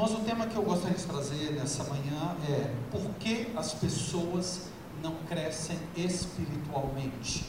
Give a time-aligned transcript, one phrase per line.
[0.00, 4.70] Irmãos, o tema que eu gostaria de trazer nessa manhã é por que as pessoas
[5.02, 7.44] não crescem espiritualmente?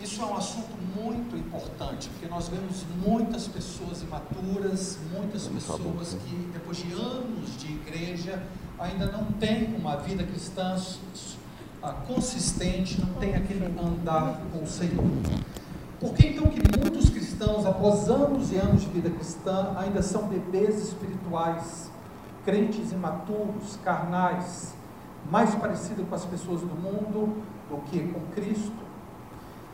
[0.00, 6.34] Isso é um assunto muito importante, porque nós vemos muitas pessoas imaturas, muitas pessoas que,
[6.50, 8.42] depois de anos de igreja,
[8.78, 10.74] ainda não têm uma vida cristã
[12.06, 15.04] consistente, não tem aquele andar com o Senhor.
[16.00, 17.23] Por que então que muitos cristãos,
[17.66, 21.90] após anos e anos de vida cristã, ainda são bebês espirituais,
[22.44, 24.74] crentes imaturos, carnais,
[25.30, 28.84] mais parecidos com as pessoas do mundo do que com Cristo?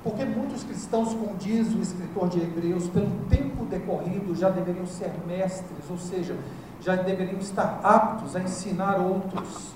[0.03, 5.13] Porque muitos cristãos, como diz o escritor de Hebreus, pelo tempo decorrido já deveriam ser
[5.27, 6.37] mestres, ou seja,
[6.81, 9.73] já deveriam estar aptos a ensinar outros,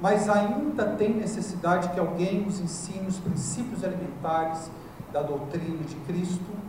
[0.00, 4.70] mas ainda tem necessidade que alguém os ensine os princípios elementares
[5.12, 6.65] da doutrina de Cristo.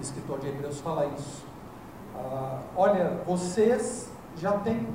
[0.00, 1.44] Escritor de Hebreus fala isso.
[2.14, 4.86] Ah, olha, vocês já têm,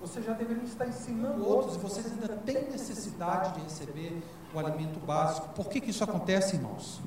[0.00, 4.22] vocês já deveriam estar ensinando outros, e vocês ainda têm necessidade de receber
[4.54, 5.48] o alimento básico.
[5.50, 7.00] Por que, que isso acontece, irmãos?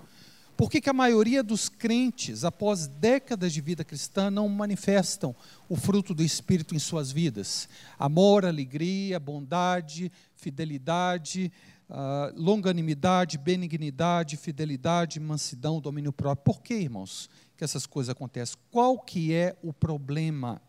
[0.58, 5.36] Por que, que a maioria dos crentes, após décadas de vida cristã, não manifestam
[5.67, 7.67] o fruto do Espírito em suas vidas?
[8.00, 11.52] Amor, alegria, bondade, fidelidade,
[11.89, 16.53] uh, longanimidade, benignidade, fidelidade, mansidão, domínio próprio.
[16.53, 18.58] Por que, irmãos, que essas coisas acontecem?
[18.72, 20.61] Qual que é o problema?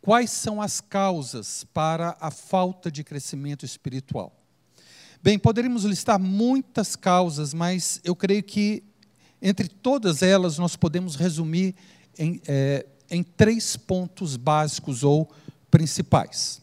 [0.00, 4.32] Quais são as causas para a falta de crescimento espiritual?
[5.22, 8.84] Bem, poderíamos listar muitas causas, mas eu creio que
[9.40, 11.74] entre todas elas nós podemos resumir
[12.18, 15.30] em, é, em três pontos básicos ou
[15.70, 16.60] principais.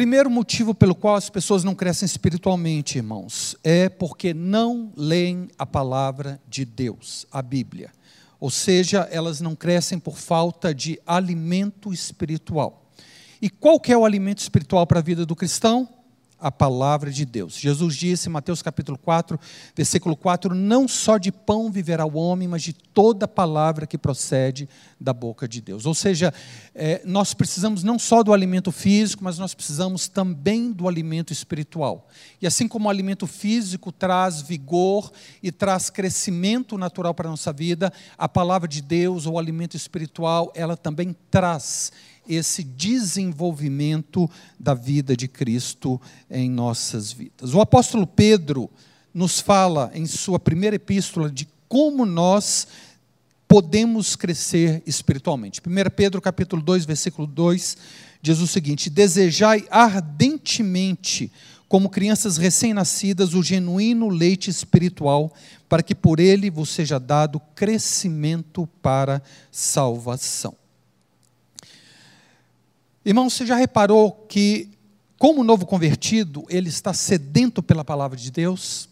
[0.00, 5.66] Primeiro motivo pelo qual as pessoas não crescem espiritualmente, irmãos, é porque não leem a
[5.66, 7.90] palavra de Deus, a Bíblia.
[8.40, 12.90] Ou seja, elas não crescem por falta de alimento espiritual.
[13.42, 15.86] E qual que é o alimento espiritual para a vida do cristão?
[16.40, 17.54] A palavra de Deus.
[17.54, 19.38] Jesus disse em Mateus capítulo 4,
[19.76, 24.68] versículo 4: Não só de pão viverá o homem, mas de toda palavra que procede
[24.98, 25.86] da boca de Deus.
[25.86, 26.32] Ou seja,
[26.74, 32.08] é, nós precisamos não só do alimento físico, mas nós precisamos também do alimento espiritual.
[32.40, 35.12] E assim como o alimento físico traz vigor
[35.42, 39.76] e traz crescimento natural para a nossa vida, a palavra de Deus, ou o alimento
[39.76, 41.92] espiritual, ela também traz
[42.34, 47.54] esse desenvolvimento da vida de Cristo em nossas vidas.
[47.54, 48.70] O apóstolo Pedro
[49.12, 52.66] nos fala em sua primeira epístola de como nós
[53.50, 55.60] podemos crescer espiritualmente.
[55.60, 57.76] 1 Pedro capítulo 2, versículo 2,
[58.22, 61.32] diz o seguinte: "Desejai ardentemente
[61.68, 65.32] como crianças recém-nascidas o genuíno leite espiritual,
[65.68, 69.20] para que por ele vos seja dado crescimento para
[69.50, 70.59] salvação."
[73.04, 74.68] Irmão, você já reparou que,
[75.18, 78.90] como novo convertido, ele está sedento pela palavra de Deus?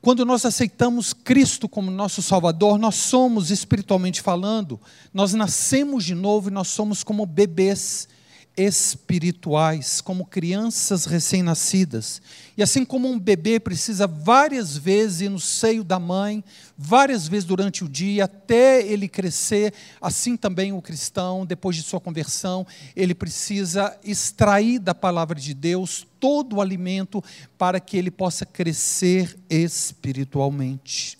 [0.00, 4.80] Quando nós aceitamos Cristo como nosso Salvador, nós somos, espiritualmente falando,
[5.12, 8.08] nós nascemos de novo e nós somos como bebês
[8.56, 12.20] espirituais, como crianças recém-nascidas.
[12.56, 16.44] E assim como um bebê precisa várias vezes ir no seio da mãe,
[16.76, 22.00] várias vezes durante o dia, até ele crescer, assim também o cristão, depois de sua
[22.00, 27.24] conversão, ele precisa extrair da palavra de Deus todo o alimento
[27.56, 31.18] para que ele possa crescer espiritualmente.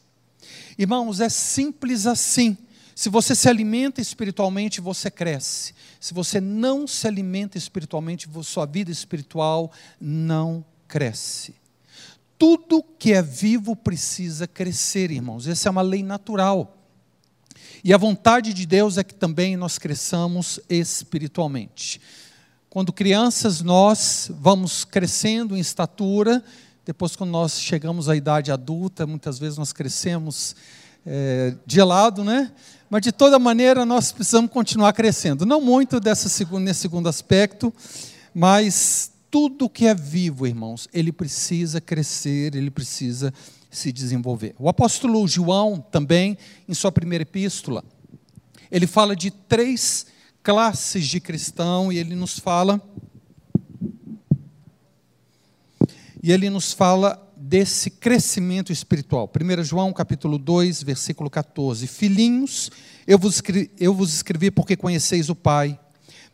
[0.79, 2.57] Irmãos, é simples assim.
[2.95, 5.75] Se você se alimenta espiritualmente, você cresce.
[6.03, 9.71] Se você não se alimenta espiritualmente, sua vida espiritual
[10.01, 11.55] não cresce.
[12.37, 15.47] Tudo que é vivo precisa crescer, irmãos.
[15.47, 16.77] Essa é uma lei natural.
[17.85, 22.01] E a vontade de Deus é que também nós cresçamos espiritualmente.
[22.69, 26.43] Quando crianças, nós vamos crescendo em estatura,
[26.85, 30.57] depois, quando nós chegamos à idade adulta, muitas vezes nós crescemos
[31.07, 32.51] é, de lado, né?
[32.93, 35.47] Mas de toda maneira nós precisamos continuar crescendo.
[35.47, 36.29] Não muito dessa
[36.61, 37.73] nesse segundo aspecto,
[38.35, 43.33] mas tudo que é vivo, irmãos, ele precisa crescer, ele precisa
[43.71, 44.55] se desenvolver.
[44.59, 46.37] O apóstolo João também,
[46.69, 47.83] em sua primeira epístola,
[48.71, 50.05] ele fala de três
[50.43, 52.79] classes de cristão e ele nos fala
[56.23, 59.31] e ele nos fala desse crescimento espiritual.
[59.31, 61.87] 1 João capítulo 2, versículo 14.
[61.87, 62.71] Filhinhos,
[63.07, 65.79] eu vos, escrevi, eu vos escrevi porque conheceis o Pai.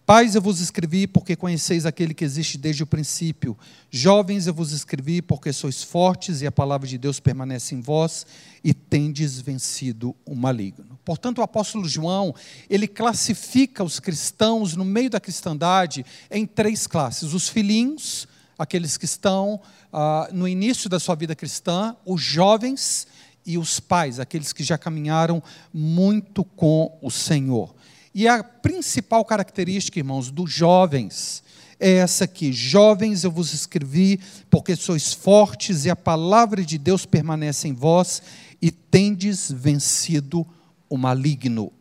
[0.07, 3.59] Pais, eu vos escrevi porque conheceis aquele que existe desde o princípio.
[3.91, 8.25] Jovens, eu vos escrevi porque sois fortes e a palavra de Deus permanece em vós
[8.63, 11.01] e tendes vencido o maligno.
[11.05, 12.33] Portanto, o apóstolo João,
[12.71, 19.05] ele classifica os cristãos no meio da cristandade em três classes: os filhinhos, aqueles que
[19.05, 19.61] estão
[19.93, 23.07] ah, no início da sua vida cristã, os jovens
[23.47, 27.75] e os pais, aqueles que já caminharam muito com o Senhor.
[28.15, 31.43] E a principal característica, irmãos, dos jovens
[31.79, 34.21] é essa aqui: Jovens, eu vos escrevi,
[34.51, 38.23] porque sois fortes e a palavra de Deus permanece em vós
[38.61, 40.47] e tendes vencido
[40.89, 41.73] o maligno.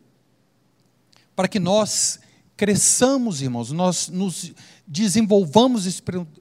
[1.34, 2.20] Para que nós
[2.58, 4.52] cresçamos, irmãos, nós nos
[4.84, 5.86] desenvolvamos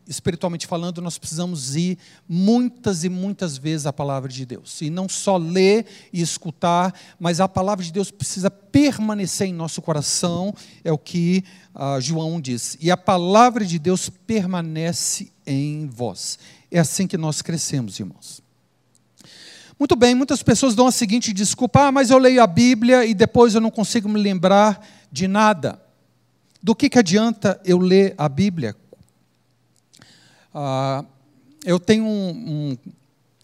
[0.08, 4.82] espiritualmente falando, nós precisamos ir muitas e muitas vezes à palavra de Deus.
[4.82, 9.80] E não só ler e escutar, mas a palavra de Deus precisa permanecer em nosso
[9.80, 11.44] coração, é o que
[11.76, 12.76] uh, João diz.
[12.82, 16.40] E a palavra de Deus permanece em vós.
[16.72, 18.42] É assim que nós crescemos, irmãos.
[19.78, 23.14] Muito bem, muitas pessoas dão a seguinte desculpa: ah, mas eu leio a Bíblia e
[23.14, 25.86] depois eu não consigo me lembrar de nada.
[26.62, 28.76] Do que, que adianta eu ler a Bíblia?
[30.54, 31.06] Ah,
[31.64, 32.30] eu tenho um.
[32.30, 32.78] um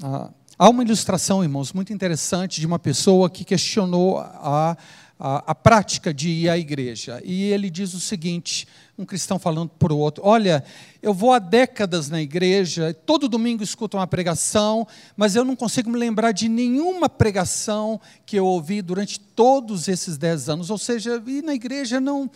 [0.02, 4.76] ah, há uma ilustração, irmãos, muito interessante de uma pessoa que questionou a,
[5.20, 7.22] a, a prática de ir à igreja.
[7.24, 8.68] E ele diz o seguinte:
[8.98, 10.64] um cristão falando para o outro: Olha,
[11.02, 15.90] eu vou há décadas na igreja, todo domingo escuto uma pregação, mas eu não consigo
[15.90, 20.70] me lembrar de nenhuma pregação que eu ouvi durante todos esses dez anos.
[20.70, 22.30] Ou seja, ir na igreja não,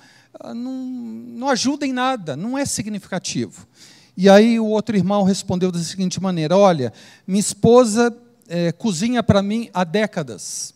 [0.53, 3.67] não, não ajuda em nada, não é significativo.
[4.15, 6.91] E aí o outro irmão respondeu da seguinte maneira: Olha,
[7.25, 8.15] minha esposa
[8.47, 10.73] é, cozinha para mim há décadas.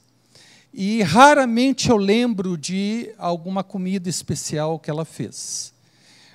[0.73, 5.73] E raramente eu lembro de alguma comida especial que ela fez.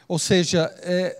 [0.07, 1.17] Ou seja, é,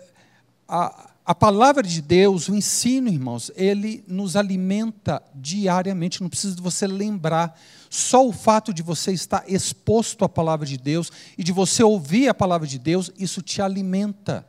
[0.69, 6.63] a, a palavra de Deus, o ensino, irmãos, ele nos alimenta diariamente, não precisa de
[6.63, 7.59] você lembrar.
[7.91, 12.29] Só o fato de você estar exposto à palavra de Deus e de você ouvir
[12.29, 14.47] a palavra de Deus, isso te alimenta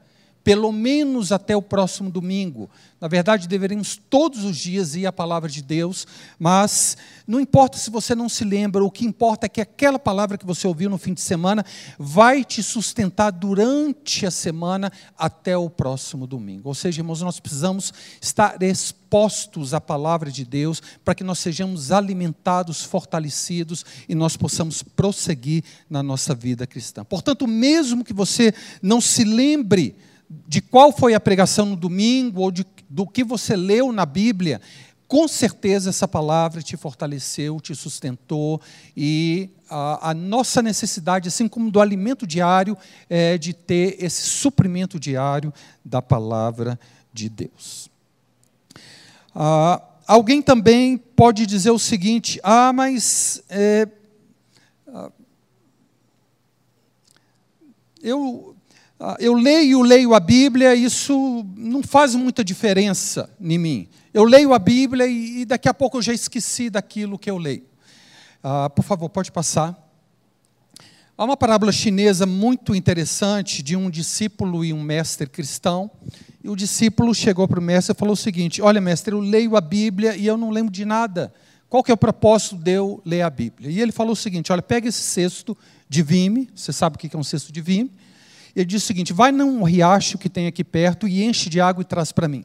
[0.47, 2.69] pelo menos até o próximo domingo.
[3.01, 6.07] Na verdade, deveríamos todos os dias ir à palavra de Deus,
[6.39, 6.95] mas
[7.27, 10.45] não importa se você não se lembra, o que importa é que aquela palavra que
[10.45, 11.65] você ouviu no fim de semana
[11.99, 16.69] vai te sustentar durante a semana até o próximo domingo.
[16.69, 21.91] Ou seja, irmãos, nós precisamos estar expostos à palavra de Deus para que nós sejamos
[21.91, 27.03] alimentados, fortalecidos e nós possamos prosseguir na nossa vida cristã.
[27.03, 29.93] Portanto, mesmo que você não se lembre,
[30.29, 34.61] de qual foi a pregação no domingo ou de, do que você leu na Bíblia,
[35.07, 38.61] com certeza essa palavra te fortaleceu, te sustentou
[38.95, 42.77] e a, a, nossa necessidade, assim como do alimento diário,
[43.09, 45.53] é de ter esse suprimento diário
[45.83, 46.77] da palavra
[47.13, 47.89] de Deus.
[49.33, 53.87] Ah, alguém também pode dizer o seguinte: ah, mas é,
[54.87, 55.11] ah,
[58.01, 58.56] eu
[59.19, 63.87] eu leio, leio a Bíblia, isso não faz muita diferença em mim.
[64.13, 67.63] Eu leio a Bíblia e daqui a pouco eu já esqueci daquilo que eu leio.
[68.43, 69.77] Ah, por favor, pode passar.
[71.15, 75.89] Há uma parábola chinesa muito interessante de um discípulo e um mestre cristão.
[76.43, 79.55] E o discípulo chegou para o mestre e falou o seguinte: Olha, mestre, eu leio
[79.55, 81.33] a Bíblia e eu não lembro de nada.
[81.69, 83.69] Qual que é o propósito de eu ler a Bíblia?
[83.69, 85.57] E ele falou o seguinte: Olha, pega esse cesto
[85.89, 87.91] de vime, você sabe o que é um cesto de vime,
[88.57, 91.83] ele diz o seguinte: vai num riacho que tem aqui perto e enche de água
[91.83, 92.43] e traz para mim.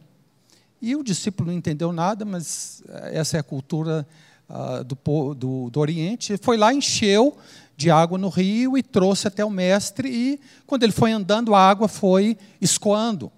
[0.80, 4.06] E o discípulo não entendeu nada, mas eh, essa é a cultura
[4.50, 6.32] uh, do, do, do Oriente.
[6.32, 7.38] Ele foi lá, encheu
[7.76, 10.08] de água no rio e trouxe até o mestre.
[10.08, 13.32] E quando ele foi andando, a água foi escoando.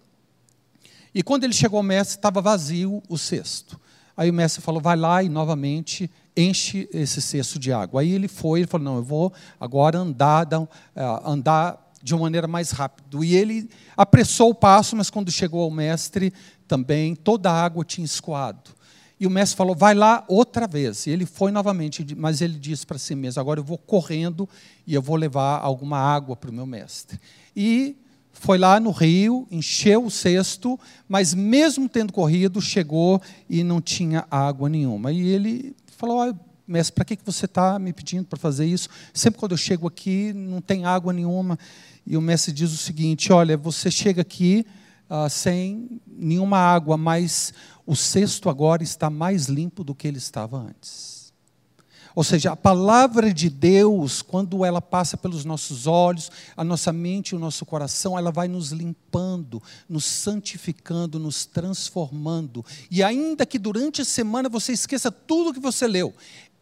[1.14, 3.78] E quando ele chegou ao mestre, estava vazio o cesto.
[4.16, 8.00] Aí o mestre falou: vai lá e novamente enche esse cesto de água.
[8.00, 10.48] Aí ele foi, ele falou: não, eu vou agora andar,
[10.96, 13.24] eh, andar de uma maneira mais rápida.
[13.24, 16.34] E ele apressou o passo, mas quando chegou ao mestre,
[16.68, 18.70] também toda a água tinha escoado.
[19.18, 21.06] E o mestre falou: vai lá outra vez.
[21.06, 24.46] E ele foi novamente, mas ele disse para si mesmo: agora eu vou correndo
[24.86, 27.18] e eu vou levar alguma água para o meu mestre.
[27.56, 27.96] E
[28.32, 34.26] foi lá no rio, encheu o cesto, mas mesmo tendo corrido, chegou e não tinha
[34.30, 35.10] água nenhuma.
[35.10, 38.88] E ele falou: mestre, para que você está me pedindo para fazer isso?
[39.12, 41.58] Sempre quando eu chego aqui, não tem água nenhuma.
[42.06, 44.66] E o mestre diz o seguinte: olha, você chega aqui
[45.08, 47.52] ah, sem nenhuma água, mas
[47.86, 51.24] o cesto agora está mais limpo do que ele estava antes.
[52.14, 57.30] Ou seja, a palavra de Deus, quando ela passa pelos nossos olhos, a nossa mente
[57.30, 62.64] e o nosso coração, ela vai nos limpando, nos santificando, nos transformando.
[62.88, 66.14] E ainda que durante a semana você esqueça tudo que você leu,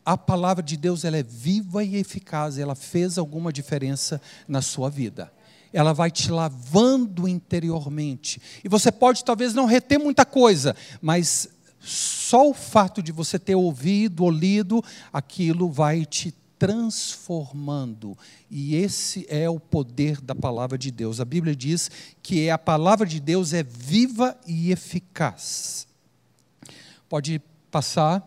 [0.04, 4.90] a palavra de Deus ela é viva e eficaz, ela fez alguma diferença na sua
[4.90, 5.32] vida.
[5.72, 8.40] Ela vai te lavando interiormente.
[8.62, 11.48] E você pode talvez não reter muita coisa, mas
[11.80, 18.16] só o fato de você ter ouvido ou lido, aquilo vai te transformando.
[18.48, 21.20] E esse é o poder da palavra de Deus.
[21.20, 21.90] A Bíblia diz
[22.22, 25.88] que a palavra de Deus é viva e eficaz.
[27.08, 28.22] Pode passar.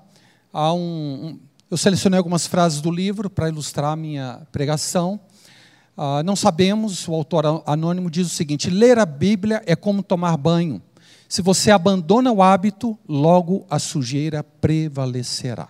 [0.51, 1.39] Há um,
[1.75, 5.19] eu selecionei algumas frases do livro para ilustrar a minha pregação.
[5.97, 10.37] Uh, não sabemos, o autor anônimo diz o seguinte: ler a Bíblia é como tomar
[10.37, 10.81] banho.
[11.27, 15.67] Se você abandona o hábito, logo a sujeira prevalecerá.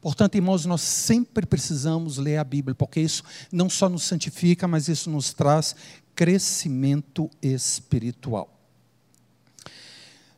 [0.00, 3.22] Portanto, irmãos, nós sempre precisamos ler a Bíblia, porque isso
[3.52, 5.76] não só nos santifica, mas isso nos traz
[6.12, 8.59] crescimento espiritual.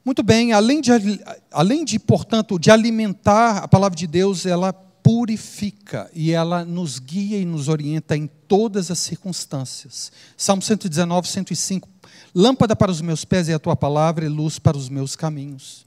[0.04, 0.90] Muito bem, além de,
[1.50, 7.38] além de, portanto, de alimentar a palavra de Deus, ela purifica e ela nos guia
[7.38, 10.10] e nos orienta em todas as circunstâncias.
[10.36, 11.88] Salmo 119, 105
[12.34, 15.84] Lâmpada para os meus pés é a tua palavra e luz para os meus caminhos.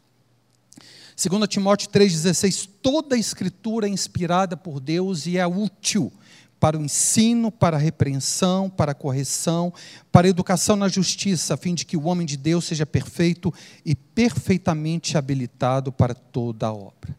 [1.18, 6.14] 2 Timóteo 3,16: Toda a escritura é inspirada por Deus e é útil
[6.60, 9.74] para o ensino, para a repreensão, para a correção,
[10.12, 13.54] para a educação na justiça, a fim de que o homem de Deus seja perfeito
[13.86, 17.16] e perfeitamente habilitado para toda a obra.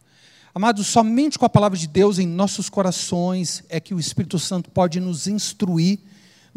[0.53, 4.71] Amados, somente com a palavra de Deus em nossos corações é que o Espírito Santo
[4.71, 5.99] pode nos instruir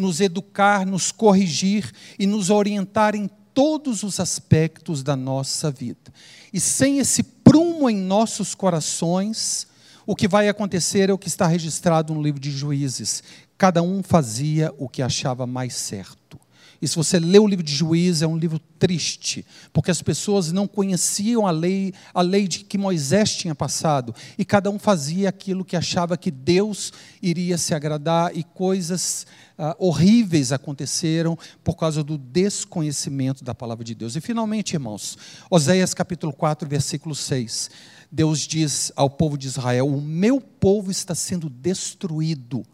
[0.00, 6.12] nos educar, nos corrigir e nos orientar em todos os aspectos da nossa vida.
[6.52, 9.66] E sem esse prumo em nossos corações,
[10.06, 13.22] o que vai acontecer é o que está registrado no livro de Juízes.
[13.56, 16.40] Cada um fazia o que achava mais certo.
[16.82, 20.50] E se você lê o livro de Juízes, é um livro triste, porque as pessoas
[20.50, 25.28] não conheciam a lei, a lei de que Moisés tinha passado, e cada um fazia
[25.28, 26.90] aquilo que achava que Deus
[27.20, 29.26] iria se agradar, e coisas
[29.58, 34.16] ah, horríveis aconteceram por causa do desconhecimento da palavra de Deus.
[34.16, 35.18] E finalmente, irmãos,
[35.50, 37.70] Oséias capítulo 4, versículo 6.
[38.10, 42.64] Deus diz ao povo de Israel: O meu povo está sendo destruído,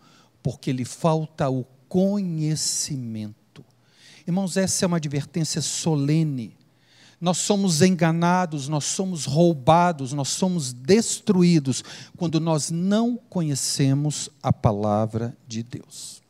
[0.42, 3.64] porque lhe falta o conhecimento.
[4.26, 6.56] Irmãos, essa é uma advertência solene.
[7.20, 11.82] Nós somos enganados, nós somos roubados, nós somos destruídos
[12.16, 16.22] quando nós não conhecemos a palavra de Deus.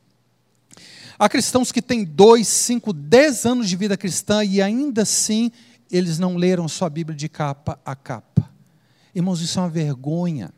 [1.19, 5.51] Há cristãos que têm dois, cinco, dez anos de vida cristã e ainda assim
[5.91, 8.56] eles não leram sua Bíblia de capa a capa.
[9.17, 10.53] Irmãos, isso é uma vergonha.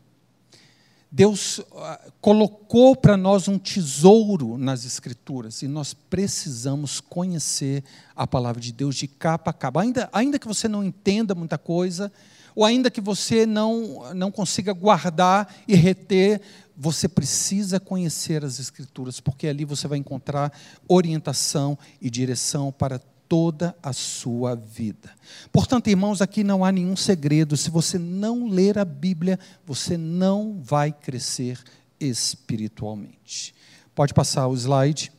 [1.13, 7.85] Deus ah, colocou para nós um tesouro nas Escrituras e nós precisamos conhecer
[8.17, 9.81] a palavra de Deus de capa a capa.
[9.81, 12.11] Ainda, ainda que você não entenda muita coisa,
[12.53, 16.41] ou ainda que você não, não consiga guardar e reter
[16.77, 20.53] você precisa conhecer as Escrituras, porque ali você vai encontrar
[20.89, 25.11] orientação e direção para toda a sua vida.
[25.53, 27.57] Portanto, irmãos, aqui não há nenhum segredo.
[27.57, 31.63] Se você não ler a Bíblia, você não vai crescer
[32.01, 33.55] espiritualmente.
[33.95, 35.13] Pode passar o slide.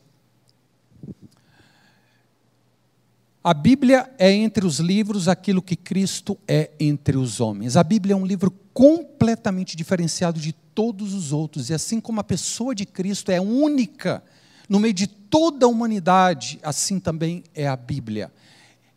[3.44, 7.78] A Bíblia é entre os livros aquilo que Cristo é entre os homens.
[7.78, 11.70] A Bíblia é um livro completamente diferenciado de todos os outros.
[11.70, 14.24] E assim como a pessoa de Cristo é única
[14.70, 18.32] no meio de toda a humanidade, assim também é a Bíblia.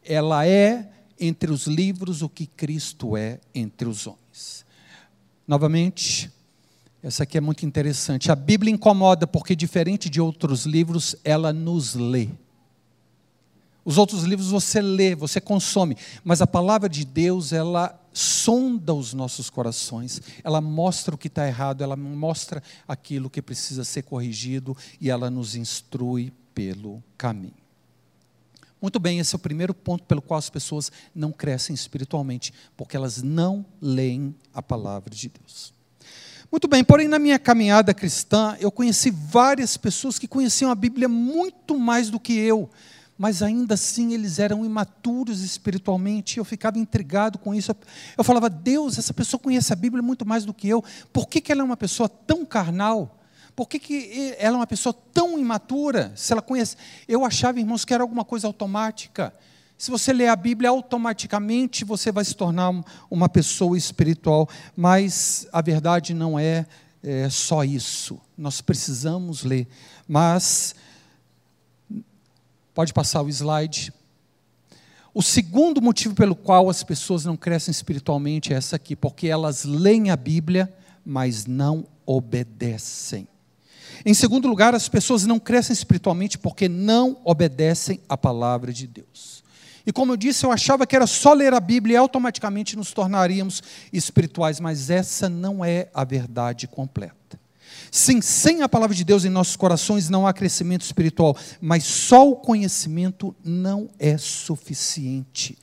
[0.05, 4.67] Ela é entre os livros o que Cristo é entre os homens.
[5.49, 6.31] Novamente,
[7.03, 8.31] essa aqui é muito interessante.
[8.31, 12.29] A Bíblia incomoda porque, diferente de outros livros, ela nos lê.
[13.85, 19.15] Os outros livros você lê, você consome, mas a palavra de Deus, ela sonda os
[19.15, 24.77] nossos corações, ela mostra o que está errado, ela mostra aquilo que precisa ser corrigido
[25.01, 27.63] e ela nos instrui pelo caminho.
[28.81, 32.97] Muito bem, esse é o primeiro ponto pelo qual as pessoas não crescem espiritualmente, porque
[32.97, 35.73] elas não leem a palavra de Deus.
[36.51, 41.09] Muito bem, porém, na minha caminhada cristã, eu conheci várias pessoas que conheciam a Bíblia
[41.09, 42.69] muito mais do que eu
[43.23, 47.71] mas ainda assim eles eram imaturos espiritualmente, eu ficava intrigado com isso.
[48.19, 51.41] Eu falava, Deus, essa pessoa conhece a Bíblia muito mais do que eu, por que,
[51.41, 53.17] que ela é uma pessoa tão carnal?
[53.55, 56.13] Por que, que ela é uma pessoa tão imatura?
[56.17, 56.77] Se ela conhece.
[57.07, 59.33] Eu achava, irmãos, que era alguma coisa automática.
[59.79, 62.75] Se você ler a Bíblia, automaticamente você vai se tornar
[63.09, 66.67] uma pessoa espiritual, mas a verdade não é
[67.05, 68.21] é só isso.
[68.37, 69.67] Nós precisamos ler.
[70.07, 70.75] Mas,
[72.75, 73.93] pode passar o slide.
[75.15, 79.65] O segundo motivo pelo qual as pessoas não crescem espiritualmente é essa aqui, porque elas
[79.65, 80.73] leem a Bíblia,
[81.05, 83.29] mas não obedecem.
[84.05, 89.43] Em segundo lugar, as pessoas não crescem espiritualmente porque não obedecem à palavra de Deus.
[89.87, 92.93] E como eu disse, eu achava que era só ler a Bíblia e automaticamente nos
[92.93, 93.63] tornaríamos
[93.93, 97.22] espirituais, mas essa não é a verdade completa.
[97.95, 102.27] Sim, sem a palavra de Deus em nossos corações não há crescimento espiritual, mas só
[102.27, 105.59] o conhecimento não é suficiente.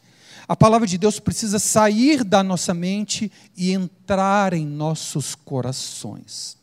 [0.48, 6.56] A palavra de Deus precisa sair da nossa mente e entrar em nossos corações.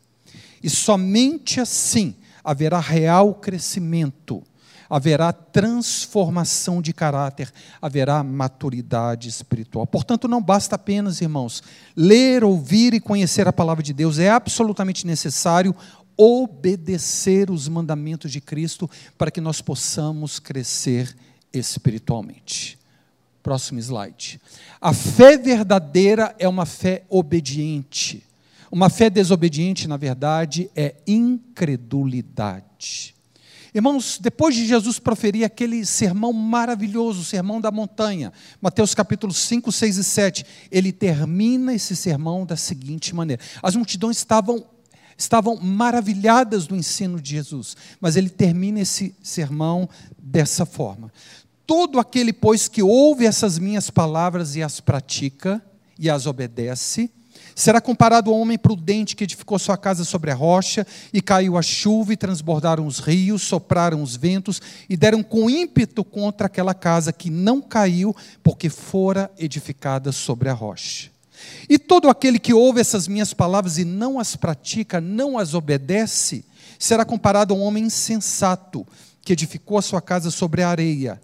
[0.63, 4.45] E somente assim haverá real crescimento
[4.89, 9.87] haverá transformação de caráter, haverá maturidade espiritual.
[9.87, 11.63] Portanto, não basta apenas, irmãos,
[11.97, 15.75] ler, ouvir e conhecer a palavra de Deus, é absolutamente necessário
[16.17, 18.89] obedecer os mandamentos de Cristo
[19.19, 21.15] para que nós possamos crescer
[21.53, 22.79] espiritualmente.
[23.43, 24.41] Próximo slide.
[24.81, 28.25] A fé verdadeira é uma fé obediente.
[28.71, 33.16] Uma fé desobediente, na verdade, é incredulidade.
[33.77, 39.71] Irmãos, depois de Jesus proferir aquele sermão maravilhoso, o sermão da montanha, Mateus capítulo 5,
[39.71, 44.65] 6 e 7, ele termina esse sermão da seguinte maneira: as multidões estavam
[45.19, 49.87] estavam maravilhadas do ensino de Jesus, mas ele termina esse sermão
[50.19, 51.13] dessa forma:
[51.67, 55.63] Todo aquele, pois, que ouve essas minhas palavras e as pratica
[55.99, 57.11] e as obedece,
[57.59, 61.63] Será comparado ao homem prudente que edificou sua casa sobre a rocha, e caiu a
[61.63, 64.61] chuva, e transbordaram os rios, sopraram os ventos,
[64.91, 70.53] e deram com ímpeto contra aquela casa que não caiu, porque fora edificada sobre a
[70.53, 71.11] rocha.
[71.67, 76.45] E todo aquele que ouve essas minhas palavras e não as pratica, não as obedece,
[76.79, 78.87] será comparado a um homem insensato
[79.23, 81.19] que edificou a sua casa sobre a areia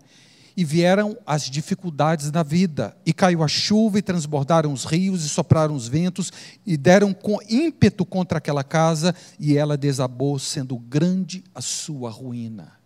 [0.56, 5.28] e vieram as dificuldades da vida, e caiu a chuva, e transbordaram os rios, e
[5.28, 6.32] sopraram os ventos,
[6.66, 12.81] e deram com ímpeto contra aquela casa, e ela desabou, sendo grande a sua ruína.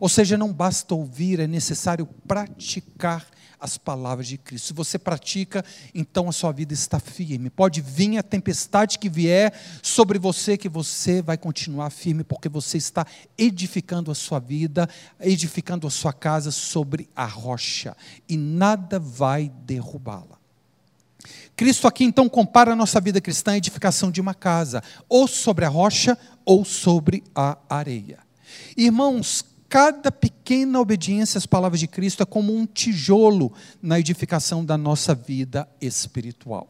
[0.00, 3.26] Ou seja, não basta ouvir, é necessário praticar
[3.60, 4.68] as palavras de Cristo.
[4.68, 5.62] Se você pratica,
[5.94, 7.50] então a sua vida está firme.
[7.50, 12.78] Pode vir a tempestade que vier sobre você, que você vai continuar firme, porque você
[12.78, 14.88] está edificando a sua vida,
[15.20, 17.94] edificando a sua casa sobre a rocha,
[18.26, 20.40] e nada vai derrubá-la.
[21.54, 25.66] Cristo aqui então compara a nossa vida cristã à edificação de uma casa, ou sobre
[25.66, 28.20] a rocha ou sobre a areia.
[28.74, 34.76] Irmãos, Cada pequena obediência às palavras de Cristo é como um tijolo na edificação da
[34.76, 36.68] nossa vida espiritual.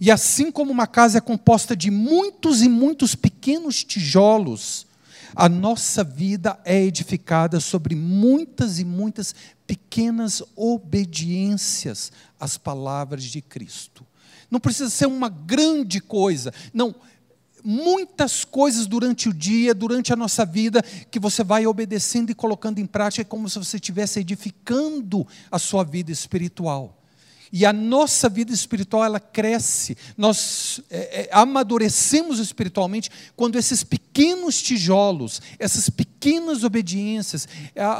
[0.00, 4.88] E assim como uma casa é composta de muitos e muitos pequenos tijolos,
[5.36, 14.04] a nossa vida é edificada sobre muitas e muitas pequenas obediências às palavras de Cristo.
[14.50, 16.92] Não precisa ser uma grande coisa, não,
[17.64, 22.78] muitas coisas durante o dia, durante a nossa vida, que você vai obedecendo e colocando
[22.78, 26.98] em prática, é como se você estivesse edificando a sua vida espiritual.
[27.54, 34.62] E a nossa vida espiritual, ela cresce, nós é, é, amadurecemos espiritualmente quando esses pequenos
[34.62, 37.46] tijolos, essas pequenas obediências,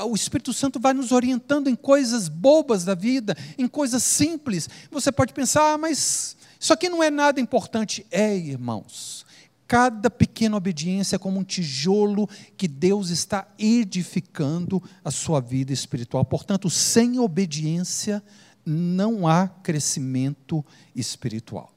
[0.09, 4.71] o Espírito Santo vai nos orientando em coisas bobas da vida, em coisas simples.
[4.91, 8.07] Você pode pensar, ah, mas isso aqui não é nada importante.
[8.11, 9.23] É, irmãos
[9.67, 16.25] cada pequena obediência é como um tijolo que Deus está edificando a sua vida espiritual.
[16.25, 18.23] Portanto, sem obediência
[18.65, 21.73] não há crescimento espiritual.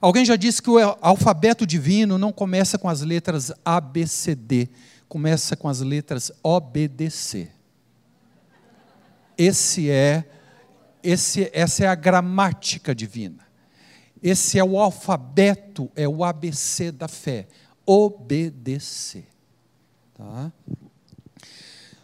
[0.00, 4.34] Alguém já disse que o alfabeto divino não começa com as letras A, B, C,
[4.34, 4.68] D,
[5.08, 7.50] começa com as letras OBDC.
[9.38, 10.24] Esse é,
[11.02, 13.45] esse, essa é a gramática divina.
[14.22, 17.46] Esse é o alfabeto, é o ABC da fé.
[17.84, 19.26] Obedecer.
[20.14, 20.50] Tá?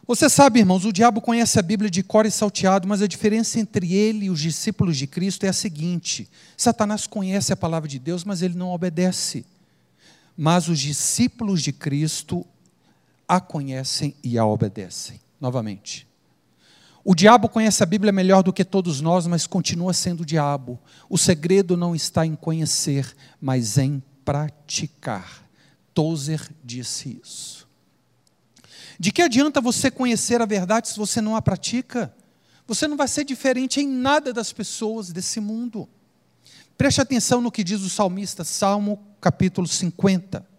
[0.07, 3.59] Você sabe, irmãos, o diabo conhece a Bíblia de cor e salteado, mas a diferença
[3.59, 7.99] entre ele e os discípulos de Cristo é a seguinte: Satanás conhece a palavra de
[7.99, 9.47] Deus, mas ele não obedece.
[10.37, 12.45] Mas os discípulos de Cristo
[13.27, 15.19] a conhecem e a obedecem.
[15.41, 16.07] Novamente.
[17.05, 20.79] O diabo conhece a Bíblia melhor do que todos nós, mas continua sendo o diabo.
[21.11, 25.49] O segredo não está em conhecer, mas em praticar.
[25.93, 27.69] Tozer disse isso.
[28.99, 32.15] De que adianta você conhecer a verdade se você não a pratica?
[32.69, 35.89] Você não vai ser diferente em nada das pessoas desse mundo.
[36.79, 40.52] Preste atenção no que diz o salmista, Salmo capítulo 50.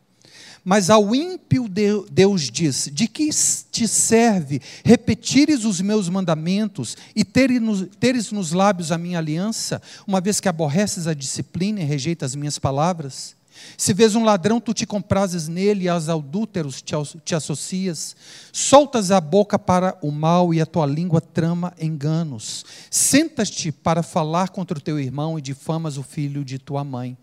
[0.64, 3.30] Mas ao ímpio Deus diz: De que
[3.72, 10.40] te serve repetires os meus mandamentos e teres nos lábios a minha aliança, uma vez
[10.40, 13.36] que aborreces a disciplina e rejeitas as minhas palavras?
[13.78, 16.84] Se vês um ladrão, tu te comprases nele, e aos adúlteros
[17.24, 18.16] te associas.
[18.52, 22.66] Soltas a boca para o mal, e a tua língua trama enganos.
[22.90, 27.18] Sentas-te para falar contra o teu irmão, e difamas o filho de tua mãe.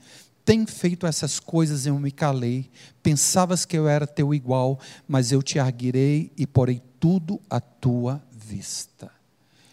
[0.51, 2.69] Tem feito essas coisas, eu me calei.
[3.05, 8.21] Pensavas que eu era teu igual, mas eu te arguirei e porei tudo à tua
[8.33, 9.13] vista.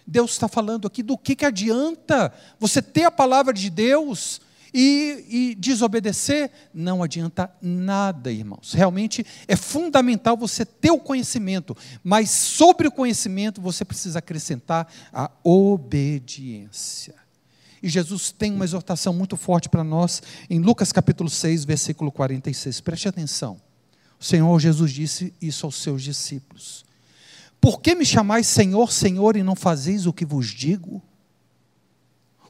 [0.06, 4.40] Deus está falando aqui do que, que adianta você ter a palavra de Deus
[4.72, 8.74] e, e, desobedecer não adianta nada, irmãos.
[8.74, 15.32] Realmente é fundamental você ter o conhecimento, mas sobre o conhecimento você precisa acrescentar a
[15.44, 17.16] obediência.
[17.82, 22.82] E Jesus tem uma exortação muito forte para nós em Lucas capítulo 6, versículo 46.
[22.82, 23.62] Preste atenção.
[24.20, 26.86] O Senhor Jesus disse isso aos seus discípulos:
[27.62, 31.02] Por que me chamais Senhor, Senhor, e não fazeis o que vos digo?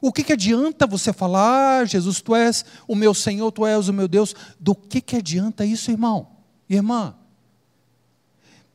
[0.00, 3.88] O que, que adianta você falar, ah, Jesus, tu és o meu Senhor, tu és
[3.88, 4.34] o meu Deus?
[4.58, 6.28] Do que, que adianta isso, irmão?
[6.70, 7.16] Irmã?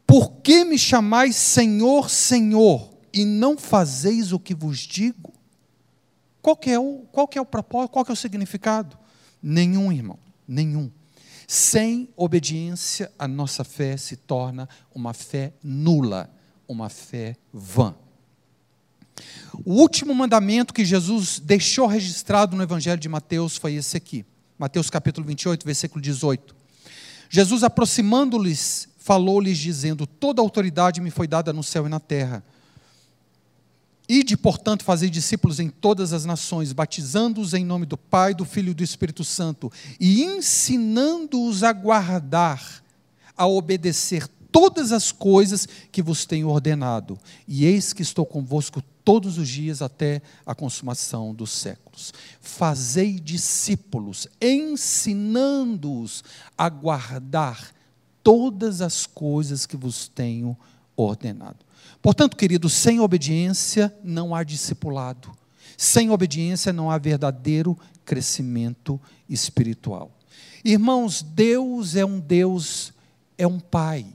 [0.05, 5.32] Por que me chamais Senhor, Senhor, e não fazeis o que vos digo?
[6.43, 8.97] Qual que é o, qual que é o propósito, qual que é o significado?
[9.41, 10.91] Nenhum, irmão, nenhum.
[11.47, 16.29] Sem obediência, a nossa fé se torna uma fé nula,
[16.67, 17.95] uma fé vã.
[19.63, 24.25] O último mandamento que Jesus deixou registrado no Evangelho de Mateus foi esse aqui.
[24.59, 26.53] Mateus capítulo 28, versículo 18.
[27.29, 32.43] Jesus, aproximando-lhes, falou-lhes, dizendo: Toda autoridade me foi dada no céu e na terra.
[34.07, 38.71] Ide, portanto, fazer discípulos em todas as nações, batizando-os em nome do Pai, do Filho
[38.71, 42.83] e do Espírito Santo, e ensinando-os a guardar,
[43.35, 47.17] a obedecer todas as coisas que vos tenho ordenado.
[47.47, 52.13] E eis que estou convosco todos os dias até a consumação dos séculos.
[52.39, 56.23] Fazei discípulos, ensinando-os
[56.57, 57.73] a guardar
[58.21, 60.55] todas as coisas que vos tenho
[60.95, 61.65] ordenado.
[62.03, 65.31] Portanto, queridos, sem obediência não há discipulado.
[65.75, 70.11] Sem obediência não há verdadeiro crescimento espiritual.
[70.63, 72.93] Irmãos, Deus é um Deus,
[73.35, 74.05] é um Pai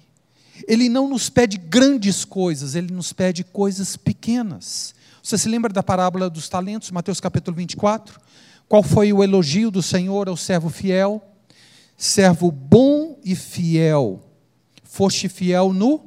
[0.67, 4.95] ele não nos pede grandes coisas, ele nos pede coisas pequenas.
[5.23, 8.19] Você se lembra da parábola dos talentos, Mateus capítulo 24?
[8.69, 11.23] Qual foi o elogio do Senhor ao servo fiel?
[11.97, 14.23] Servo bom e fiel,
[14.85, 15.99] foste fiel no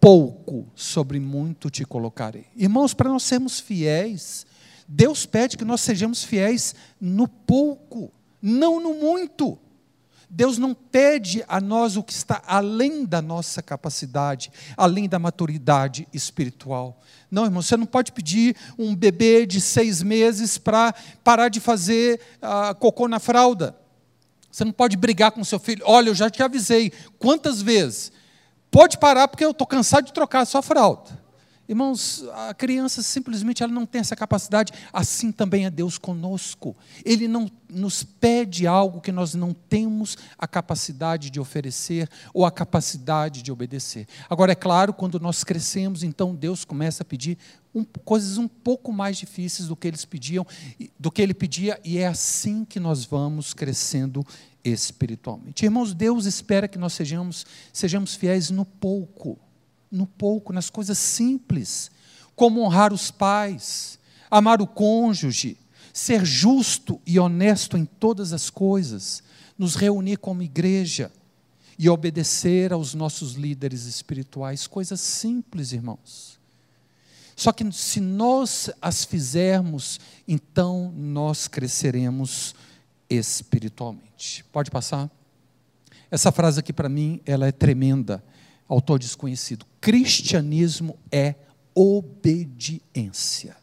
[0.00, 2.46] pouco, sobre muito te colocarei.
[2.56, 4.46] Irmãos, para nós sermos fiéis,
[4.88, 8.10] Deus pede que nós sejamos fiéis no pouco,
[8.40, 9.58] não no muito.
[10.32, 16.06] Deus não pede a nós o que está além da nossa capacidade, além da maturidade
[16.12, 17.00] espiritual.
[17.28, 22.20] Não, irmão, você não pode pedir um bebê de seis meses para parar de fazer
[22.36, 23.76] uh, cocô na fralda.
[24.50, 25.82] Você não pode brigar com seu filho.
[25.84, 26.92] Olha, eu já te avisei.
[27.18, 28.12] Quantas vezes?
[28.70, 31.20] Pode parar porque eu estou cansado de trocar a sua fralda.
[31.70, 36.76] Irmãos, a criança simplesmente ela não tem essa capacidade, assim também é Deus conosco.
[37.04, 42.50] Ele não nos pede algo que nós não temos a capacidade de oferecer ou a
[42.50, 44.08] capacidade de obedecer.
[44.28, 47.38] Agora, é claro, quando nós crescemos, então Deus começa a pedir
[47.72, 50.44] um, coisas um pouco mais difíceis do que eles pediam,
[50.98, 54.26] do que ele pedia, e é assim que nós vamos crescendo
[54.64, 55.64] espiritualmente.
[55.64, 59.38] Irmãos, Deus espera que nós sejamos, sejamos fiéis no pouco
[59.90, 61.90] no pouco, nas coisas simples,
[62.36, 63.98] como honrar os pais,
[64.30, 65.58] amar o cônjuge,
[65.92, 69.22] ser justo e honesto em todas as coisas,
[69.58, 71.10] nos reunir como igreja
[71.78, 76.38] e obedecer aos nossos líderes espirituais, coisas simples, irmãos.
[77.34, 79.98] Só que se nós as fizermos,
[80.28, 82.54] então nós cresceremos
[83.08, 84.44] espiritualmente.
[84.52, 85.10] Pode passar?
[86.10, 88.22] Essa frase aqui para mim, ela é tremenda
[88.68, 89.64] autor desconhecido.
[89.80, 91.34] Cristianismo é
[91.74, 93.56] obediência.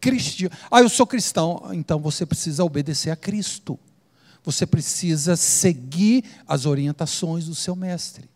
[0.00, 0.50] Cristi...
[0.70, 1.70] Ah, eu sou cristão.
[1.72, 3.78] Então você precisa obedecer a Cristo.
[4.44, 8.28] Você precisa seguir as orientações do seu mestre.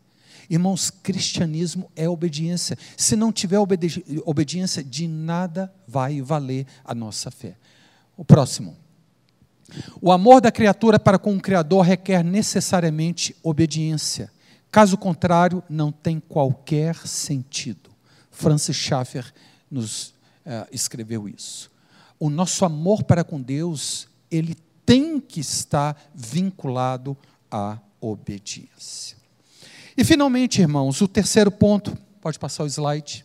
[0.49, 2.79] Irmãos, cristianismo é obediência.
[2.97, 7.57] Se não tiver obedi obediência, de nada vai valer a nossa fé.
[8.17, 8.77] O próximo.
[10.01, 14.31] O amor da criatura para com o Criador requer necessariamente obediência.
[14.71, 17.91] Caso contrário, não tem qualquer sentido.
[18.31, 19.33] Francis Schaeffer
[19.71, 20.09] nos
[20.45, 21.71] uh, escreveu isso.
[22.19, 27.17] O nosso amor para com Deus, ele tem que estar vinculado
[27.51, 29.17] à obediência.
[29.97, 33.25] E finalmente, irmãos, o terceiro ponto, pode passar o slide.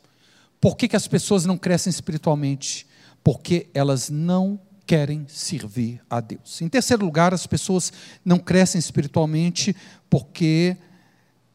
[0.60, 2.88] Por que, que as pessoas não crescem espiritualmente?
[3.23, 6.62] Porque elas não querem servir a Deus.
[6.62, 7.91] Em terceiro lugar, as pessoas
[8.23, 9.75] não crescem espiritualmente
[10.10, 10.77] porque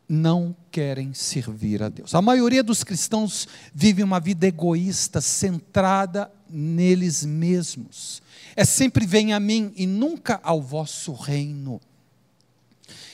[0.08, 2.14] não querem servir a Deus.
[2.14, 8.22] A maioria dos cristãos vive uma vida egoísta, centrada neles mesmos.
[8.54, 11.80] É sempre vem a mim e nunca ao vosso reino.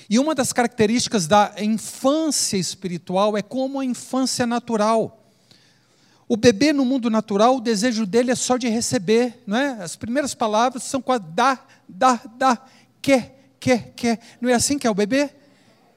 [0.08, 5.18] E uma das características da infância espiritual é como a infância natural.
[6.28, 9.82] O bebê no mundo natural, o desejo dele é só de receber, não é?
[9.82, 12.62] As primeiras palavras são com a dá, dá, dá,
[13.00, 14.20] quer, quer, quer.
[14.40, 15.30] Não é assim que é o bebê?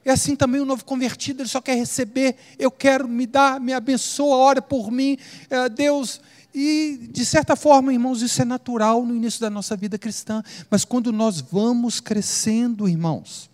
[0.06, 2.36] É assim também o novo convertido, ele só quer receber.
[2.56, 5.18] Eu quero, me dar, me abençoa, ora por mim,
[5.50, 6.20] é, Deus.
[6.54, 10.44] E, de certa forma, irmãos, isso é natural no início da nossa vida cristã.
[10.70, 13.50] Mas quando nós vamos crescendo, irmãos,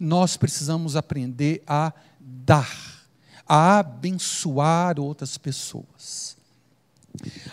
[0.00, 3.06] nós precisamos aprender a dar,
[3.46, 6.38] a abençoar outras pessoas.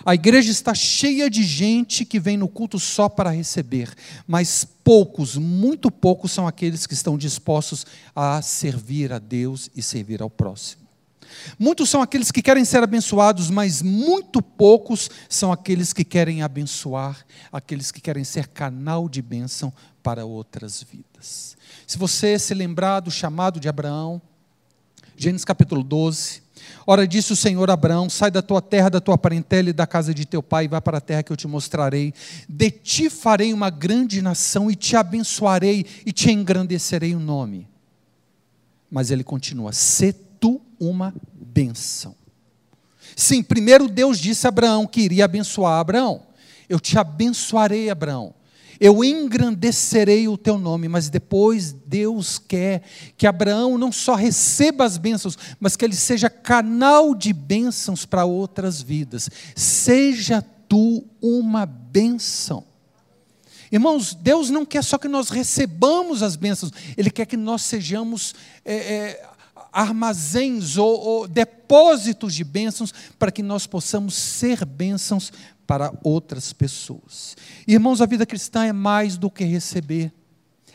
[0.06, 3.94] A igreja está cheia de gente que vem no culto só para receber,
[4.28, 10.22] mas poucos, muito poucos são aqueles que estão dispostos a servir a Deus e servir
[10.22, 10.82] ao próximo.
[11.58, 17.26] Muitos são aqueles que querem ser abençoados, mas muito poucos são aqueles que querem abençoar,
[17.52, 19.72] aqueles que querem ser canal de bênção
[20.04, 21.56] para outras vidas.
[21.88, 24.22] Se você se lembrar do chamado de Abraão,
[25.16, 26.41] Gênesis capítulo 12,
[26.86, 30.14] Ora, disse o Senhor Abraão: Sai da tua terra, da tua parentela e da casa
[30.14, 32.14] de teu pai, e vai para a terra que eu te mostrarei.
[32.48, 37.68] De ti farei uma grande nação, e te abençoarei, e te engrandecerei o nome.
[38.90, 42.16] Mas ele continua: Se tu uma bênção.
[43.16, 46.24] Sim, primeiro Deus disse a Abraão que iria abençoar Abraão.
[46.70, 48.34] Eu te abençoarei, Abraão
[48.82, 52.82] eu engrandecerei o teu nome, mas depois Deus quer
[53.16, 58.26] que Abraão não só receba as bênçãos, mas que ele seja canal de bênçãos para
[58.26, 59.30] outras vidas.
[59.56, 62.64] Seja tu uma bênção.
[63.72, 68.34] Irmãos, Deus não quer só que nós recebamos as bênçãos, Ele quer que nós sejamos
[68.66, 69.30] é, é,
[69.72, 75.32] armazéns ou, ou depósitos de bênçãos para que nós possamos ser bênçãos
[75.72, 77.38] para outras pessoas.
[77.66, 80.12] Irmãos, a vida cristã é mais do que receber,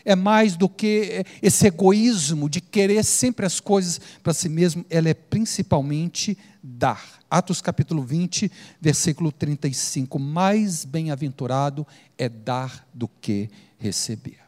[0.06, 5.10] é mais do que esse egoísmo de querer sempre as coisas para si mesmo, ela
[5.10, 7.20] é principalmente dar.
[7.30, 10.18] Atos capítulo 20, versículo 35.
[10.18, 14.38] Mais bem-aventurado é dar do que receber.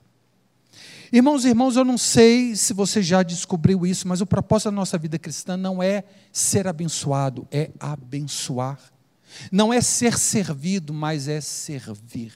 [1.12, 4.76] Irmãos e irmãos, eu não sei se você já descobriu isso, mas o propósito da
[4.76, 8.78] nossa vida cristã não é ser abençoado, é abençoar.
[9.50, 12.32] Não é ser servido, mas é servir.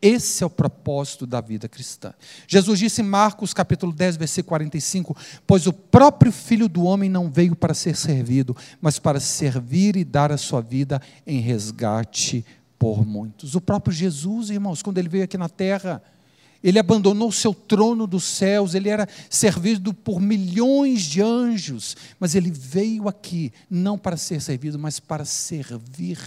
[0.00, 2.12] Esse é o propósito da vida cristã.
[2.46, 7.30] Jesus disse em Marcos capítulo 10, versículo 45: Pois o próprio Filho do Homem não
[7.30, 12.44] veio para ser servido, mas para servir e dar a sua vida em resgate
[12.78, 13.54] por muitos.
[13.54, 16.02] O próprio Jesus, irmãos, quando ele veio aqui na terra,
[16.66, 22.34] ele abandonou o seu trono dos céus, ele era servido por milhões de anjos, mas
[22.34, 26.18] ele veio aqui não para ser servido, mas para servir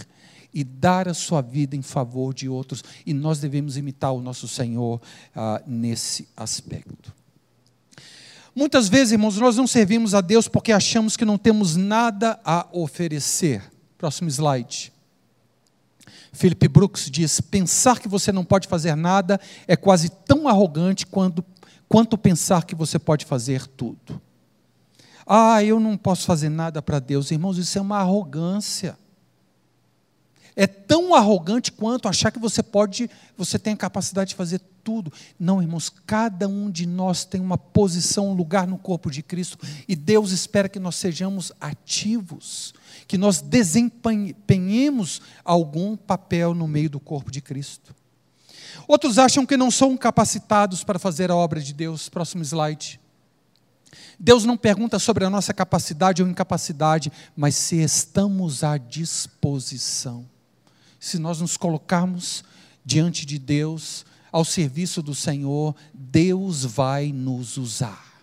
[0.54, 4.48] e dar a sua vida em favor de outros, e nós devemos imitar o nosso
[4.48, 4.98] Senhor
[5.36, 7.12] ah, nesse aspecto.
[8.56, 12.66] Muitas vezes, irmãos, nós não servimos a Deus porque achamos que não temos nada a
[12.72, 13.62] oferecer.
[13.98, 14.90] Próximo slide.
[16.32, 21.44] Philip Brooks diz: pensar que você não pode fazer nada é quase tão arrogante quanto,
[21.88, 24.20] quanto pensar que você pode fazer tudo.
[25.26, 27.30] Ah, eu não posso fazer nada para Deus.
[27.30, 28.96] Irmãos, isso é uma arrogância
[30.56, 35.12] é tão arrogante quanto achar que você pode, você tem a capacidade de fazer tudo.
[35.38, 39.58] Não, irmãos, cada um de nós tem uma posição, um lugar no corpo de Cristo,
[39.88, 42.74] e Deus espera que nós sejamos ativos,
[43.10, 47.92] que nós desempenhemos algum papel no meio do corpo de Cristo.
[48.86, 52.08] Outros acham que não são capacitados para fazer a obra de Deus.
[52.08, 53.00] Próximo slide.
[54.16, 60.24] Deus não pergunta sobre a nossa capacidade ou incapacidade, mas se estamos à disposição
[61.00, 62.44] se nós nos colocarmos
[62.84, 68.22] diante de Deus, ao serviço do Senhor, Deus vai nos usar.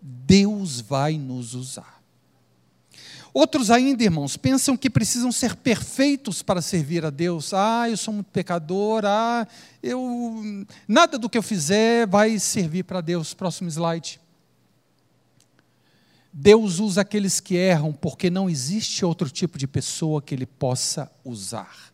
[0.00, 1.95] Deus vai nos usar.
[3.38, 7.52] Outros ainda, irmãos, pensam que precisam ser perfeitos para servir a Deus.
[7.52, 9.02] Ah, eu sou muito pecador.
[9.04, 9.46] Ah,
[9.82, 13.34] eu nada do que eu fizer vai servir para Deus.
[13.34, 14.18] Próximo slide.
[16.32, 21.12] Deus usa aqueles que erram porque não existe outro tipo de pessoa que ele possa
[21.22, 21.92] usar.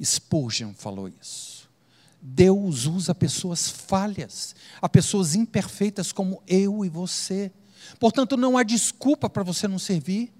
[0.00, 1.68] Spurgeon falou isso.
[2.22, 7.50] Deus usa pessoas falhas, a pessoas imperfeitas como eu e você.
[7.98, 10.32] Portanto, não há desculpa para você não servir,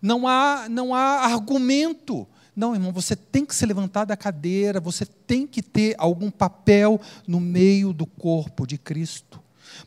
[0.00, 2.26] não há, não há argumento.
[2.54, 7.00] Não, irmão, você tem que se levantar da cadeira, você tem que ter algum papel
[7.26, 9.40] no meio do corpo de Cristo.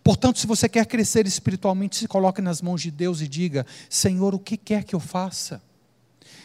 [0.04, 4.34] Portanto, se você quer crescer espiritualmente, se coloque nas mãos de Deus e diga: Senhor,
[4.34, 5.62] o que quer que eu faça?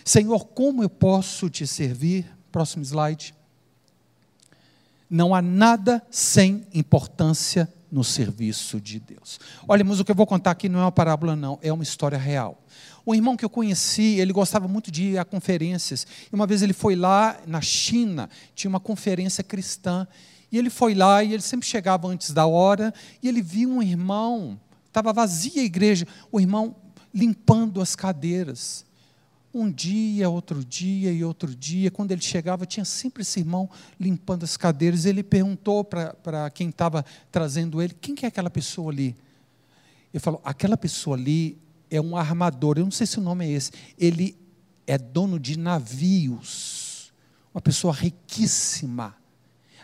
[0.04, 2.26] Senhor, como eu posso te servir?
[2.50, 3.34] Próximo slide.
[5.08, 9.38] Não há nada sem importância no serviço de Deus.
[9.66, 11.82] Olha, mas o que eu vou contar aqui não é uma parábola, não, é uma
[11.82, 12.62] história real.
[13.06, 16.06] Um irmão que eu conheci, ele gostava muito de ir a conferências.
[16.32, 20.06] E uma vez ele foi lá na China, tinha uma conferência cristã.
[20.50, 22.92] E ele foi lá e ele sempre chegava antes da hora.
[23.22, 26.74] E ele viu um irmão, estava vazia a igreja, o irmão
[27.14, 28.85] limpando as cadeiras
[29.58, 31.90] um dia, outro dia e outro dia.
[31.90, 35.06] Quando ele chegava, tinha sempre esse irmão limpando as cadeiras.
[35.06, 39.16] Ele perguntou para quem estava trazendo ele: quem que é aquela pessoa ali?
[40.12, 41.58] Ele falou: aquela pessoa ali
[41.90, 42.78] é um armador.
[42.78, 43.72] Eu não sei se o nome é esse.
[43.98, 44.36] Ele
[44.86, 47.12] é dono de navios.
[47.54, 49.16] Uma pessoa riquíssima.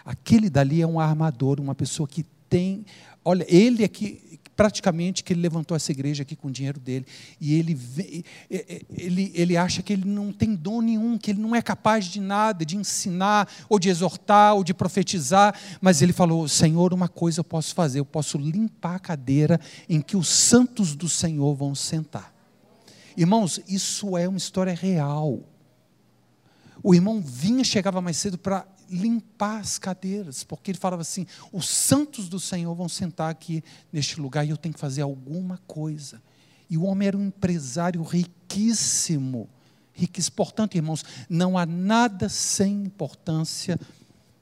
[0.05, 2.85] Aquele dali é um armador, uma pessoa que tem.
[3.25, 7.07] Olha, ele é que praticamente que ele levantou essa igreja aqui com o dinheiro dele.
[7.41, 7.79] E ele,
[8.91, 12.21] ele, ele acha que ele não tem dom nenhum, que ele não é capaz de
[12.21, 15.55] nada, de ensinar, ou de exortar, ou de profetizar.
[15.81, 20.01] Mas ele falou: Senhor, uma coisa eu posso fazer, eu posso limpar a cadeira em
[20.01, 22.33] que os santos do Senhor vão sentar.
[23.17, 25.41] Irmãos, isso é uma história real.
[26.83, 31.69] O irmão vinha, chegava mais cedo para limpar as cadeiras, porque ele falava assim: os
[31.69, 36.23] santos do Senhor vão sentar aqui neste lugar e eu tenho que fazer alguma coisa.
[36.69, 39.49] E o homem era um empresário riquíssimo,
[39.93, 40.37] riquíssimo.
[40.37, 43.79] Portanto, irmãos, não há nada sem importância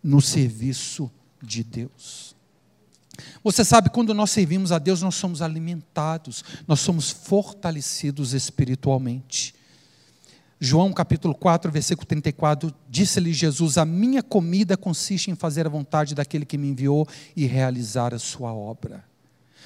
[0.03, 1.11] no serviço
[1.43, 2.37] de Deus.
[3.43, 9.55] Você sabe, quando nós servimos a Deus, nós somos alimentados, nós somos fortalecidos espiritualmente.
[10.63, 16.15] João capítulo 4, versículo 34, disse-lhe Jesus: A minha comida consiste em fazer a vontade
[16.15, 19.03] daquele que me enviou e realizar a sua obra.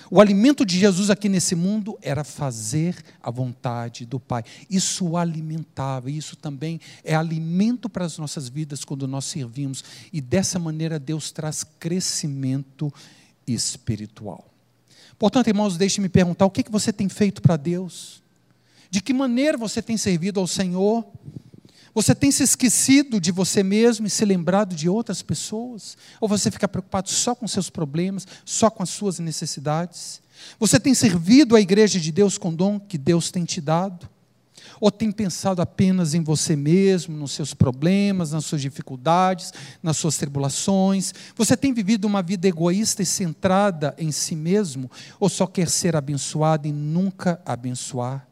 [0.09, 4.45] O alimento de Jesus aqui nesse mundo era fazer a vontade do Pai.
[4.71, 9.83] Isso o alimentava, isso também é alimento para as nossas vidas quando nós servimos.
[10.13, 12.93] E dessa maneira Deus traz crescimento
[13.45, 14.45] espiritual.
[15.19, 18.23] Portanto, irmãos, deixe-me perguntar: o que você tem feito para Deus?
[18.95, 21.05] De que maneira você tem servido ao Senhor?
[21.93, 25.97] Você tem se esquecido de você mesmo e se lembrado de outras pessoas?
[26.21, 30.23] Ou você fica preocupado só com seus problemas, só com as suas necessidades?
[30.61, 34.09] Você tem servido a igreja de Deus com o dom que Deus tem te dado?
[34.81, 39.53] Ou tem pensado apenas em você mesmo, nos seus problemas, nas suas dificuldades,
[39.83, 41.13] nas suas tribulações?
[41.35, 44.89] Você tem vivido uma vida egoísta e centrada em si mesmo?
[45.19, 48.25] Ou só quer ser abençoado e nunca abençoar?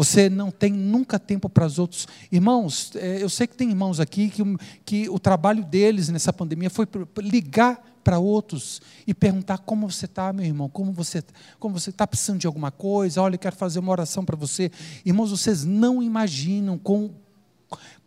[0.00, 2.08] Você não tem nunca tempo para os outros.
[2.32, 4.42] Irmãos, é, eu sei que tem irmãos aqui que,
[4.82, 10.32] que o trabalho deles nessa pandemia foi ligar para outros e perguntar como você está,
[10.32, 11.22] meu irmão, como você
[11.58, 13.20] como você está precisando de alguma coisa.
[13.20, 14.72] Olha, eu quero fazer uma oração para você.
[15.04, 17.10] Irmãos, vocês não imaginam com,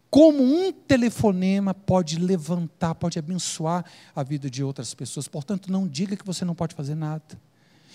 [0.09, 5.27] como um telefonema pode levantar, pode abençoar a vida de outras pessoas.
[5.27, 7.39] Portanto, não diga que você não pode fazer nada.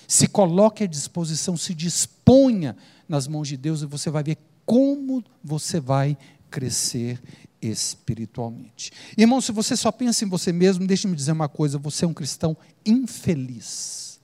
[0.06, 2.76] Se coloque à disposição, se disponha
[3.08, 6.16] nas mãos de Deus e você vai ver como você vai
[6.50, 7.20] crescer
[7.60, 8.92] espiritualmente.
[9.16, 12.14] Irmão, se você só pensa em você mesmo, deixe-me dizer uma coisa: você é um
[12.14, 14.20] cristão infeliz.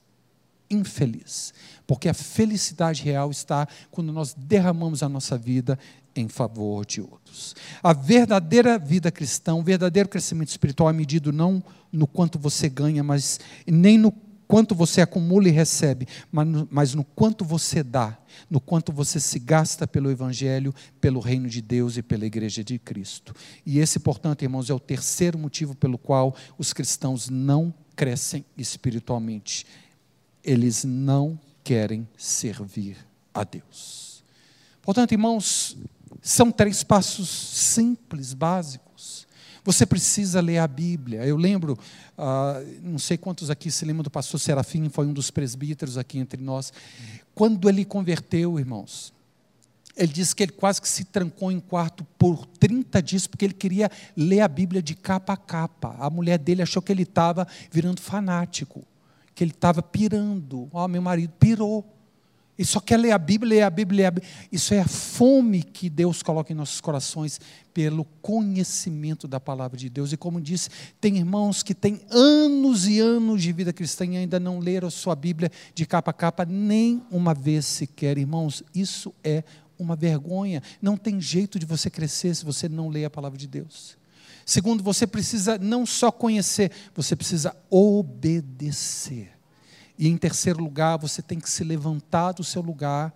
[0.69, 1.53] Infeliz.
[1.85, 5.77] Porque a felicidade real está quando nós derramamos a nossa vida
[6.15, 7.55] em favor de outros.
[7.83, 13.03] A verdadeira vida cristã, o verdadeiro crescimento espiritual é medido não no quanto você ganha,
[13.03, 14.11] mas nem no
[14.47, 18.17] quanto você acumula e recebe, mas no, mas no quanto você dá,
[18.49, 22.79] no quanto você se gasta pelo Evangelho, pelo reino de Deus e pela Igreja de
[22.79, 23.33] Cristo.
[23.65, 29.65] E esse, portanto, irmãos, é o terceiro motivo pelo qual os cristãos não crescem espiritualmente.
[30.43, 32.97] Eles não querem servir
[33.33, 34.23] a Deus.
[34.81, 35.75] Portanto, irmãos,
[36.21, 38.85] são três passos simples, básicos
[39.65, 41.25] você precisa ler a Bíblia.
[41.25, 41.77] Eu lembro,
[42.15, 46.19] ah, não sei quantos aqui se lembram do pastor Serafim, foi um dos presbíteros aqui
[46.19, 46.71] entre nós.
[47.33, 49.11] Quando ele converteu, irmãos,
[49.97, 53.53] ele disse que ele quase que se trancou em quarto por 30 dias, porque ele
[53.55, 55.95] queria ler a Bíblia de capa a capa.
[55.99, 58.83] A mulher dele achou que ele estava virando fanático,
[59.33, 60.69] que ele estava pirando.
[60.71, 61.94] Oh, meu marido pirou.
[62.57, 64.31] E só quer ler a Bíblia, ler a Bíblia, ler a Bíblia.
[64.51, 67.39] Isso é a fome que Deus coloca em nossos corações
[67.73, 70.13] pelo conhecimento da palavra de Deus.
[70.13, 70.69] E como disse,
[71.01, 74.91] tem irmãos que têm anos e anos de vida cristã e ainda não leram a
[74.91, 78.17] sua Bíblia de capa a capa nem uma vez sequer.
[78.17, 79.43] Irmãos, isso é
[79.77, 80.63] uma vergonha.
[80.81, 83.97] Não tem jeito de você crescer se você não lê a palavra de Deus.
[84.45, 89.34] Segundo, você precisa não só conhecer, você precisa obedecer.
[89.97, 93.13] E em terceiro lugar, você tem que se levantar do seu lugar,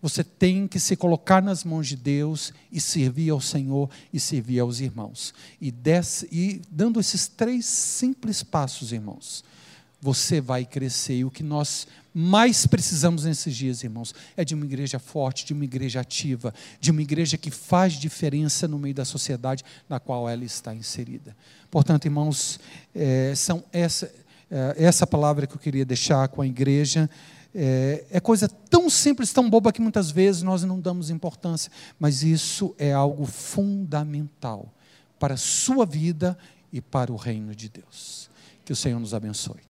[0.00, 4.60] você tem que se colocar nas mãos de Deus e servir ao Senhor e servir
[4.60, 5.34] aos irmãos.
[5.60, 9.42] E, desse, e dando esses três simples passos, irmãos,
[10.00, 11.18] você vai crescer.
[11.18, 15.52] E o que nós mais precisamos nesses dias, irmãos, é de uma igreja forte, de
[15.52, 20.28] uma igreja ativa, de uma igreja que faz diferença no meio da sociedade na qual
[20.28, 21.36] ela está inserida.
[21.70, 22.60] Portanto, irmãos,
[22.94, 24.25] é, são essa é,
[24.76, 27.08] essa palavra que eu queria deixar com a igreja.
[27.58, 32.22] É, é, coisa tão simples, tão boba que muitas vezes nós não damos importância, mas
[32.22, 34.70] isso é algo fundamental
[35.18, 36.36] para a sua vida
[36.70, 38.28] e para o reino de Deus.
[38.62, 39.62] Que o Senhor nos abençoe.